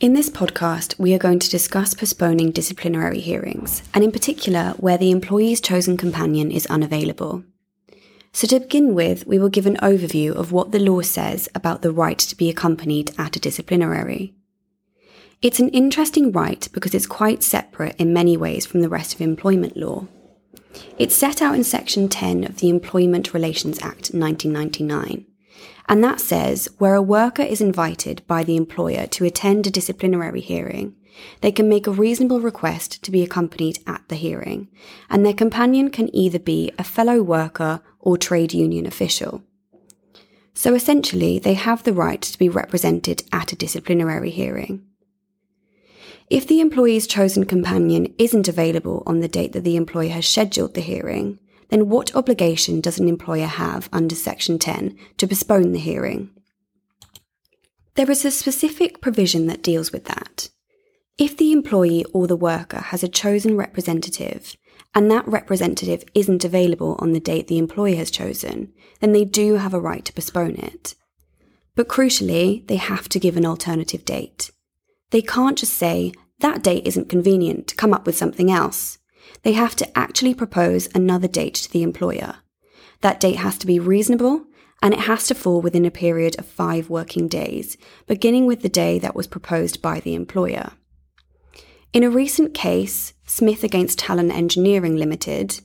In 0.00 0.12
this 0.12 0.30
podcast, 0.30 0.96
we 0.96 1.12
are 1.12 1.18
going 1.18 1.40
to 1.40 1.50
discuss 1.50 1.92
postponing 1.92 2.52
disciplinary 2.52 3.18
hearings, 3.18 3.82
and 3.92 4.04
in 4.04 4.12
particular, 4.12 4.74
where 4.76 4.96
the 4.96 5.10
employee's 5.10 5.60
chosen 5.60 5.96
companion 5.96 6.52
is 6.52 6.66
unavailable. 6.66 7.42
So, 8.32 8.46
to 8.46 8.60
begin 8.60 8.94
with, 8.94 9.26
we 9.26 9.40
will 9.40 9.48
give 9.48 9.66
an 9.66 9.76
overview 9.78 10.36
of 10.36 10.52
what 10.52 10.70
the 10.70 10.78
law 10.78 11.00
says 11.00 11.48
about 11.52 11.82
the 11.82 11.90
right 11.90 12.16
to 12.16 12.36
be 12.36 12.48
accompanied 12.48 13.10
at 13.18 13.34
a 13.34 13.40
disciplinary. 13.40 14.34
It's 15.42 15.58
an 15.58 15.70
interesting 15.70 16.30
right 16.30 16.68
because 16.72 16.94
it's 16.94 17.08
quite 17.08 17.42
separate 17.42 17.96
in 17.96 18.12
many 18.12 18.36
ways 18.36 18.66
from 18.66 18.82
the 18.82 18.88
rest 18.88 19.14
of 19.16 19.20
employment 19.20 19.76
law. 19.76 20.06
It's 20.96 21.16
set 21.16 21.42
out 21.42 21.56
in 21.56 21.64
Section 21.64 22.08
10 22.08 22.44
of 22.44 22.58
the 22.58 22.68
Employment 22.68 23.34
Relations 23.34 23.78
Act 23.78 24.14
1999 24.14 25.26
and 25.88 26.02
that 26.04 26.20
says 26.20 26.68
where 26.78 26.94
a 26.94 27.02
worker 27.02 27.42
is 27.42 27.60
invited 27.60 28.22
by 28.26 28.44
the 28.44 28.56
employer 28.56 29.06
to 29.06 29.24
attend 29.24 29.66
a 29.66 29.70
disciplinary 29.70 30.40
hearing, 30.40 30.94
they 31.40 31.52
can 31.52 31.68
make 31.68 31.86
a 31.86 31.92
reasonable 31.92 32.40
request 32.40 33.02
to 33.02 33.10
be 33.10 33.22
accompanied 33.22 33.78
at 33.86 34.02
the 34.08 34.16
hearing, 34.16 34.68
and 35.10 35.24
their 35.24 35.32
companion 35.32 35.90
can 35.90 36.14
either 36.14 36.38
be 36.38 36.70
a 36.78 36.84
fellow 36.84 37.22
worker 37.22 37.80
or 37.98 38.16
trade 38.16 38.52
union 38.52 38.86
official. 38.86 39.42
So 40.54 40.74
essentially, 40.74 41.38
they 41.38 41.54
have 41.54 41.84
the 41.84 41.92
right 41.92 42.20
to 42.20 42.38
be 42.38 42.48
represented 42.48 43.22
at 43.32 43.52
a 43.52 43.56
disciplinary 43.56 44.30
hearing. 44.30 44.84
If 46.30 46.46
the 46.46 46.60
employee's 46.60 47.06
chosen 47.06 47.46
companion 47.46 48.12
isn't 48.18 48.48
available 48.48 49.02
on 49.06 49.20
the 49.20 49.28
date 49.28 49.52
that 49.52 49.64
the 49.64 49.76
employer 49.76 50.10
has 50.10 50.26
scheduled 50.26 50.74
the 50.74 50.80
hearing, 50.80 51.38
then 51.68 51.88
what 51.88 52.14
obligation 52.14 52.80
does 52.80 52.98
an 52.98 53.08
employer 53.08 53.46
have 53.46 53.88
under 53.92 54.14
Section 54.14 54.58
10 54.58 54.96
to 55.18 55.26
postpone 55.26 55.72
the 55.72 55.78
hearing? 55.78 56.30
There 57.94 58.10
is 58.10 58.24
a 58.24 58.30
specific 58.30 59.00
provision 59.00 59.46
that 59.46 59.62
deals 59.62 59.92
with 59.92 60.04
that. 60.04 60.48
If 61.18 61.36
the 61.36 61.52
employee 61.52 62.04
or 62.12 62.26
the 62.26 62.36
worker 62.36 62.80
has 62.80 63.02
a 63.02 63.08
chosen 63.08 63.56
representative 63.56 64.56
and 64.94 65.10
that 65.10 65.26
representative 65.26 66.04
isn't 66.14 66.44
available 66.44 66.96
on 67.00 67.12
the 67.12 67.20
date 67.20 67.48
the 67.48 67.58
employer 67.58 67.96
has 67.96 68.10
chosen, 68.10 68.72
then 69.00 69.12
they 69.12 69.24
do 69.24 69.54
have 69.54 69.74
a 69.74 69.80
right 69.80 70.04
to 70.04 70.12
postpone 70.12 70.56
it. 70.56 70.94
But 71.74 71.88
crucially, 71.88 72.66
they 72.68 72.76
have 72.76 73.08
to 73.10 73.18
give 73.18 73.36
an 73.36 73.44
alternative 73.44 74.04
date. 74.04 74.50
They 75.10 75.22
can't 75.22 75.58
just 75.58 75.74
say, 75.74 76.12
that 76.40 76.62
date 76.62 76.86
isn't 76.86 77.08
convenient, 77.08 77.76
come 77.76 77.92
up 77.92 78.06
with 78.06 78.16
something 78.16 78.50
else 78.50 78.97
they 79.42 79.52
have 79.52 79.76
to 79.76 79.98
actually 79.98 80.34
propose 80.34 80.88
another 80.94 81.28
date 81.28 81.54
to 81.54 81.70
the 81.70 81.82
employer. 81.82 82.36
That 83.00 83.20
date 83.20 83.36
has 83.36 83.58
to 83.58 83.66
be 83.66 83.78
reasonable 83.78 84.44
and 84.82 84.94
it 84.94 85.00
has 85.00 85.26
to 85.26 85.34
fall 85.34 85.60
within 85.60 85.84
a 85.84 85.90
period 85.90 86.38
of 86.38 86.46
five 86.46 86.88
working 86.88 87.28
days, 87.28 87.76
beginning 88.06 88.46
with 88.46 88.62
the 88.62 88.68
day 88.68 88.98
that 88.98 89.14
was 89.14 89.26
proposed 89.26 89.82
by 89.82 90.00
the 90.00 90.14
employer. 90.14 90.72
In 91.92 92.04
a 92.04 92.10
recent 92.10 92.54
case, 92.54 93.14
Smith 93.26 93.64
against 93.64 93.98
Talon 93.98 94.30
Engineering 94.30 94.96
Limited, 94.96 95.60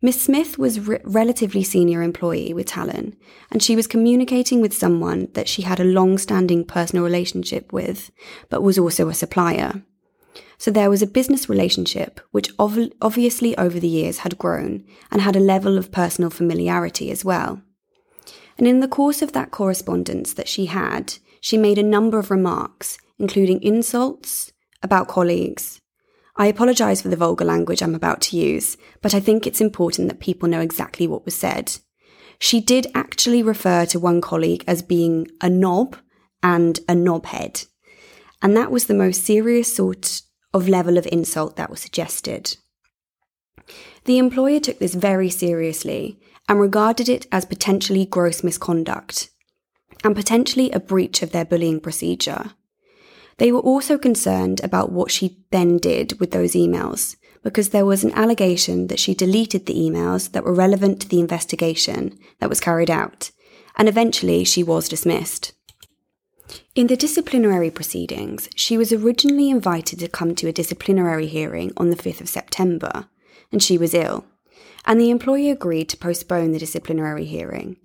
Miss 0.00 0.20
Smith 0.20 0.58
was 0.58 0.76
a 0.76 0.80
re- 0.82 1.00
relatively 1.04 1.64
senior 1.64 2.02
employee 2.02 2.52
with 2.52 2.66
Talon, 2.66 3.16
and 3.50 3.62
she 3.62 3.74
was 3.74 3.86
communicating 3.86 4.60
with 4.60 4.74
someone 4.74 5.28
that 5.32 5.48
she 5.48 5.62
had 5.62 5.80
a 5.80 5.84
long 5.84 6.18
standing 6.18 6.64
personal 6.64 7.04
relationship 7.04 7.72
with, 7.72 8.10
but 8.50 8.62
was 8.62 8.78
also 8.78 9.08
a 9.08 9.14
supplier. 9.14 9.82
So 10.58 10.70
there 10.70 10.90
was 10.90 11.02
a 11.02 11.06
business 11.06 11.48
relationship 11.48 12.20
which 12.30 12.50
ov- 12.58 12.92
obviously 13.00 13.56
over 13.56 13.78
the 13.78 13.88
years 13.88 14.18
had 14.18 14.38
grown 14.38 14.84
and 15.10 15.20
had 15.20 15.36
a 15.36 15.40
level 15.40 15.78
of 15.78 15.92
personal 15.92 16.30
familiarity 16.30 17.10
as 17.10 17.24
well. 17.24 17.62
And 18.56 18.66
in 18.66 18.80
the 18.80 18.88
course 18.88 19.22
of 19.22 19.32
that 19.32 19.50
correspondence 19.50 20.32
that 20.34 20.48
she 20.48 20.66
had, 20.66 21.14
she 21.40 21.58
made 21.58 21.78
a 21.78 21.82
number 21.82 22.18
of 22.18 22.30
remarks, 22.30 22.98
including 23.18 23.62
insults 23.62 24.52
about 24.82 25.08
colleagues. 25.08 25.80
I 26.36 26.46
apologise 26.46 27.02
for 27.02 27.08
the 27.08 27.16
vulgar 27.16 27.44
language 27.44 27.82
I'm 27.82 27.94
about 27.94 28.20
to 28.22 28.36
use, 28.36 28.76
but 29.02 29.14
I 29.14 29.20
think 29.20 29.46
it's 29.46 29.60
important 29.60 30.08
that 30.08 30.20
people 30.20 30.48
know 30.48 30.60
exactly 30.60 31.06
what 31.06 31.24
was 31.24 31.34
said. 31.34 31.76
She 32.38 32.60
did 32.60 32.88
actually 32.94 33.42
refer 33.42 33.86
to 33.86 34.00
one 34.00 34.20
colleague 34.20 34.64
as 34.66 34.82
being 34.82 35.28
a 35.40 35.48
knob 35.48 35.96
and 36.42 36.78
a 36.88 36.94
knobhead. 36.94 37.66
And 38.42 38.56
that 38.56 38.70
was 38.70 38.86
the 38.86 38.94
most 38.94 39.24
serious 39.24 39.74
sort 39.74 40.22
of 40.54 40.68
level 40.68 40.96
of 40.96 41.06
insult 41.12 41.56
that 41.56 41.68
was 41.68 41.80
suggested. 41.80 42.56
The 44.04 44.18
employer 44.18 44.60
took 44.60 44.78
this 44.78 44.94
very 44.94 45.28
seriously 45.28 46.18
and 46.48 46.60
regarded 46.60 47.08
it 47.08 47.26
as 47.32 47.44
potentially 47.44 48.06
gross 48.06 48.42
misconduct 48.42 49.30
and 50.02 50.14
potentially 50.14 50.70
a 50.70 50.80
breach 50.80 51.22
of 51.22 51.32
their 51.32 51.44
bullying 51.44 51.80
procedure. 51.80 52.52
They 53.38 53.50
were 53.50 53.60
also 53.60 53.98
concerned 53.98 54.62
about 54.62 54.92
what 54.92 55.10
she 55.10 55.38
then 55.50 55.78
did 55.78 56.20
with 56.20 56.30
those 56.30 56.52
emails 56.52 57.16
because 57.42 57.70
there 57.70 57.86
was 57.86 58.04
an 58.04 58.12
allegation 58.12 58.86
that 58.86 58.98
she 58.98 59.14
deleted 59.14 59.66
the 59.66 59.74
emails 59.74 60.32
that 60.32 60.44
were 60.44 60.54
relevant 60.54 61.00
to 61.00 61.08
the 61.08 61.20
investigation 61.20 62.18
that 62.40 62.48
was 62.48 62.60
carried 62.60 62.90
out, 62.90 63.30
and 63.76 63.88
eventually 63.88 64.44
she 64.44 64.62
was 64.62 64.88
dismissed. 64.88 65.52
In 66.74 66.88
the 66.88 66.96
disciplinary 66.96 67.70
proceedings, 67.70 68.48
she 68.56 68.76
was 68.76 68.92
originally 68.92 69.48
invited 69.48 69.98
to 70.00 70.08
come 70.08 70.34
to 70.34 70.48
a 70.48 70.52
disciplinary 70.52 71.26
hearing 71.26 71.72
on 71.76 71.90
the 71.90 71.96
5th 71.96 72.20
of 72.20 72.28
September, 72.28 73.08
and 73.52 73.62
she 73.62 73.78
was 73.78 73.94
ill, 73.94 74.26
and 74.84 75.00
the 75.00 75.10
employer 75.10 75.52
agreed 75.52 75.88
to 75.90 75.96
postpone 75.96 76.52
the 76.52 76.58
disciplinary 76.58 77.24
hearing. 77.24 77.76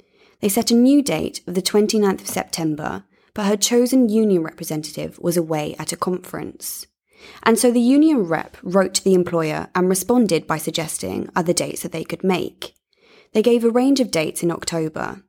They 0.42 0.50
set 0.50 0.72
a 0.72 0.76
new 0.76 1.02
date 1.02 1.42
of 1.48 1.56
the 1.56 1.62
29th 1.62 2.22
of 2.22 2.28
September, 2.28 3.04
but 3.34 3.46
her 3.46 3.58
chosen 3.58 4.10
union 4.10 4.44
representative 4.44 5.20
was 5.20 5.38
away 5.38 5.76
at 5.78 5.94
a 5.94 5.98
conference. 5.98 6.88
And 7.44 7.60
so 7.60 7.72
the 7.72 7.80
union 7.80 8.24
rep 8.24 8.58
wrote 8.64 8.94
to 8.96 9.04
the 9.04 9.14
employer 9.14 9.70
and 9.76 9.88
responded 9.88 10.48
by 10.48 10.58
suggesting 10.58 11.30
other 11.36 11.54
dates 11.54 11.84
that 11.84 11.92
they 11.92 12.04
could 12.04 12.24
make. 12.24 12.74
They 13.34 13.42
gave 13.42 13.64
a 13.64 13.70
range 13.70 14.00
of 14.00 14.12
dates 14.12 14.42
in 14.42 14.52
October. 14.52 15.24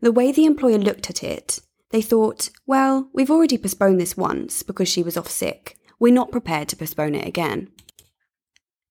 The 0.00 0.12
way 0.12 0.30
the 0.30 0.44
employer 0.44 0.78
looked 0.78 1.10
at 1.10 1.22
it 1.22 1.60
they 1.92 2.02
thought, 2.02 2.50
well, 2.66 3.08
we've 3.12 3.30
already 3.30 3.58
postponed 3.58 4.00
this 4.00 4.16
once 4.16 4.62
because 4.62 4.88
she 4.88 5.02
was 5.02 5.16
off 5.16 5.30
sick. 5.30 5.78
We're 6.00 6.12
not 6.12 6.32
prepared 6.32 6.68
to 6.70 6.76
postpone 6.76 7.14
it 7.14 7.28
again. 7.28 7.68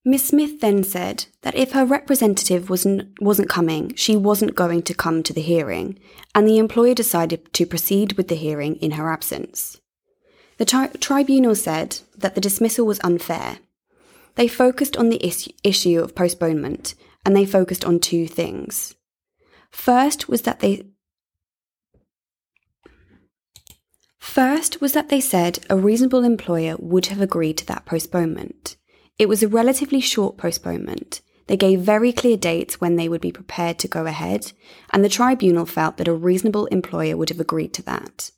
Miss 0.05 0.27
Smith 0.27 0.61
then 0.61 0.83
said 0.83 1.25
that 1.41 1.55
if 1.55 1.73
her 1.73 1.85
representative 1.85 2.69
wasn't, 2.69 3.21
wasn't 3.21 3.49
coming, 3.49 3.93
she 3.95 4.15
wasn't 4.15 4.55
going 4.55 4.81
to 4.83 4.93
come 4.93 5.21
to 5.23 5.33
the 5.33 5.41
hearing, 5.41 5.99
and 6.33 6.47
the 6.47 6.57
employer 6.57 6.95
decided 6.95 7.53
to 7.53 7.65
proceed 7.65 8.13
with 8.13 8.27
the 8.27 8.35
hearing 8.35 8.77
in 8.77 8.91
her 8.91 9.11
absence. 9.11 9.79
The 10.57 10.65
tri- 10.65 10.87
tribunal 10.99 11.55
said 11.55 11.99
that 12.17 12.33
the 12.33 12.41
dismissal 12.41 12.85
was 12.85 12.99
unfair. 13.03 13.59
They 14.35 14.47
focused 14.47 14.95
on 14.95 15.09
the 15.09 15.23
is- 15.25 15.49
issue 15.63 15.99
of 16.01 16.15
postponement, 16.15 16.95
and 17.25 17.35
they 17.35 17.45
focused 17.45 17.85
on 17.85 17.99
two 17.99 18.27
things. 18.27 18.95
First 19.69 20.27
was 20.27 20.43
that 20.43 20.61
they 20.61 20.85
First 24.21 24.79
was 24.79 24.93
that 24.93 25.09
they 25.09 25.19
said 25.19 25.65
a 25.67 25.75
reasonable 25.75 26.23
employer 26.23 26.75
would 26.77 27.07
have 27.07 27.19
agreed 27.19 27.57
to 27.57 27.65
that 27.65 27.85
postponement. 27.85 28.77
It 29.17 29.27
was 29.27 29.41
a 29.41 29.47
relatively 29.47 29.99
short 29.99 30.37
postponement. 30.37 31.21
They 31.47 31.57
gave 31.57 31.81
very 31.81 32.13
clear 32.13 32.37
dates 32.37 32.79
when 32.79 32.95
they 32.95 33.09
would 33.09 33.19
be 33.19 33.31
prepared 33.31 33.79
to 33.79 33.87
go 33.87 34.05
ahead, 34.05 34.53
and 34.91 35.03
the 35.03 35.09
tribunal 35.09 35.65
felt 35.65 35.97
that 35.97 36.07
a 36.07 36.13
reasonable 36.13 36.67
employer 36.67 37.17
would 37.17 37.29
have 37.29 37.39
agreed 37.39 37.73
to 37.73 37.81
that. 37.81 38.29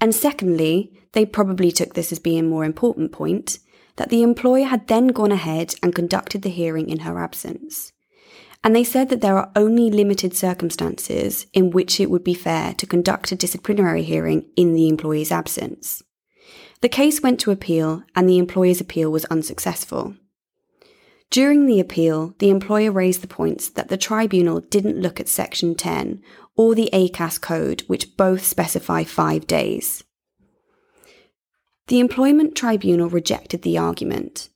And 0.00 0.14
secondly, 0.14 0.92
they 1.12 1.26
probably 1.26 1.72
took 1.72 1.94
this 1.94 2.12
as 2.12 2.20
being 2.20 2.38
a 2.38 2.48
more 2.48 2.64
important 2.64 3.10
point, 3.10 3.58
that 3.96 4.08
the 4.08 4.22
employer 4.22 4.66
had 4.66 4.86
then 4.86 5.08
gone 5.08 5.32
ahead 5.32 5.74
and 5.82 5.94
conducted 5.94 6.42
the 6.42 6.48
hearing 6.48 6.88
in 6.88 7.00
her 7.00 7.18
absence 7.18 7.92
and 8.64 8.74
they 8.74 8.84
said 8.84 9.08
that 9.08 9.20
there 9.20 9.36
are 9.36 9.50
only 9.56 9.90
limited 9.90 10.34
circumstances 10.34 11.46
in 11.52 11.70
which 11.70 11.98
it 11.98 12.10
would 12.10 12.22
be 12.22 12.34
fair 12.34 12.74
to 12.74 12.86
conduct 12.86 13.32
a 13.32 13.36
disciplinary 13.36 14.02
hearing 14.02 14.46
in 14.56 14.74
the 14.74 14.88
employee's 14.88 15.32
absence. 15.32 16.02
The 16.80 16.88
case 16.88 17.22
went 17.22 17.40
to 17.40 17.50
appeal, 17.50 18.02
and 18.14 18.28
the 18.28 18.38
employer's 18.38 18.80
appeal 18.80 19.10
was 19.10 19.24
unsuccessful. 19.26 20.16
During 21.30 21.66
the 21.66 21.80
appeal, 21.80 22.34
the 22.38 22.50
employer 22.50 22.92
raised 22.92 23.22
the 23.22 23.28
points 23.28 23.68
that 23.70 23.88
the 23.88 23.96
tribunal 23.96 24.60
didn't 24.60 25.00
look 25.00 25.18
at 25.18 25.28
Section 25.28 25.74
10 25.74 26.20
or 26.56 26.74
the 26.74 26.90
ACAS 26.92 27.40
code, 27.40 27.82
which 27.86 28.16
both 28.16 28.44
specify 28.44 29.04
five 29.04 29.46
days. 29.46 30.04
The 31.86 32.00
Employment 32.00 32.54
Tribunal 32.54 33.08
rejected 33.08 33.62
the 33.62 33.78
argument, 33.78 34.50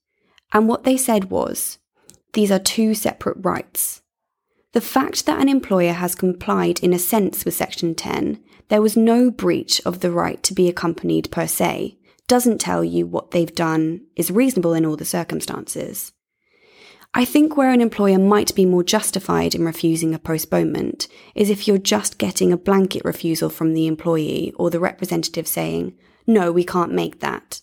and 0.53 0.69
what 0.69 0.85
they 0.85 0.97
said 0.97 1.31
was 1.31 1.79
these 2.37 2.51
are 2.53 2.59
two 2.59 2.95
separate 2.95 3.39
rights. 3.41 4.03
The 4.75 4.83
fact 4.83 5.25
that 5.25 5.41
an 5.41 5.49
employer 5.49 5.95
has 5.95 6.15
complied 6.15 6.81
in 6.81 6.93
a 6.93 6.99
sense 6.99 7.47
with 7.47 7.55
Section 7.55 7.95
10, 7.95 8.45
there 8.69 8.83
was 8.83 8.95
no 8.95 9.31
breach 9.31 9.81
of 9.87 10.01
the 10.01 10.11
right 10.11 10.43
to 10.43 10.53
be 10.53 10.69
accompanied 10.69 11.31
per 11.31 11.47
se, 11.47 11.97
doesn't 12.29 12.61
tell 12.61 12.85
you 12.85 13.07
what 13.07 13.31
they've 13.31 13.55
done 13.55 14.03
is 14.17 14.31
reasonable 14.31 14.75
in 14.75 14.85
all 14.85 14.97
the 14.97 15.07
circumstances. 15.07 16.13
I 17.15 17.25
think 17.25 17.57
where 17.57 17.73
an 17.73 17.81
employer 17.81 18.19
might 18.19 18.55
be 18.55 18.67
more 18.67 18.85
justified 18.85 19.55
in 19.55 19.65
refusing 19.65 20.15
a 20.15 20.19
postponement 20.19 21.09
is 21.35 21.49
if 21.49 21.67
you're 21.67 21.79
just 21.79 22.19
getting 22.19 22.53
a 22.53 22.59
blanket 22.59 23.03
refusal 23.03 23.49
from 23.49 23.73
the 23.73 23.87
employee 23.87 24.53
or 24.57 24.69
the 24.69 24.79
representative 24.79 25.49
saying, 25.49 25.97
no, 26.27 26.53
we 26.53 26.65
can't 26.65 26.93
make 26.93 27.21
that, 27.21 27.63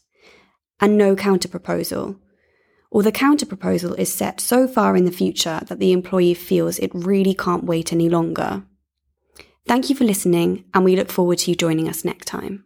and 0.79 0.97
no 0.97 1.15
counterproposal. 1.15 2.17
Or 2.93 3.01
the 3.01 3.11
counterproposal 3.11 3.97
is 3.97 4.13
set 4.13 4.39
so 4.39 4.67
far 4.67 4.95
in 4.95 5.05
the 5.05 5.11
future 5.11 5.61
that 5.67 5.79
the 5.79 5.91
employee 5.91 6.35
feels 6.35 6.77
it 6.77 6.91
really 6.93 7.33
can't 7.33 7.63
wait 7.63 7.91
any 7.91 8.07
longer. 8.07 8.63
Thank 9.67 9.89
you 9.89 9.95
for 9.95 10.03
listening, 10.03 10.65
and 10.75 10.85
we 10.85 10.95
look 10.95 11.09
forward 11.09 11.39
to 11.39 11.49
you 11.49 11.55
joining 11.55 11.89
us 11.89 12.05
next 12.05 12.25
time. 12.25 12.65